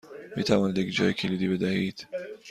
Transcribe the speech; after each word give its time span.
می 0.37 0.43
توانید 0.43 0.77
یک 0.77 0.95
جاکلیدی 0.95 1.47
بدهید؟ 1.47 2.07